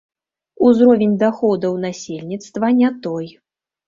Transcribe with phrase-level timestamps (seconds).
[0.69, 3.29] Узровень даходаў насельніцтва не той.